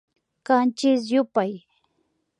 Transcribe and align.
Kanchis 0.45 1.01
yupay 1.13 1.53